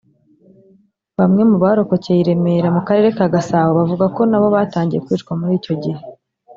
Bamwe 1.19 1.41
mu 1.49 1.57
barokokeye 1.63 2.19
i 2.21 2.27
Remera 2.29 2.67
mu 2.75 2.81
Karere 2.87 3.09
ka 3.17 3.25
Gasabo 3.35 3.69
bavuga 3.79 4.05
ko 4.15 4.21
nabo 4.29 4.47
batangiye 4.55 5.03
kwicwa 5.05 5.31
muri 5.39 5.53
icyo 5.59 5.73
gihe 5.83 6.01